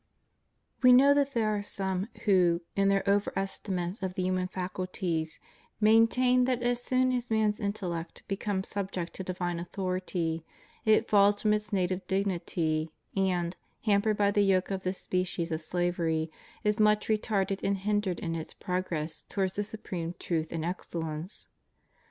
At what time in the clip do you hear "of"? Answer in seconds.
4.01-4.15, 14.71-14.81, 15.51-15.61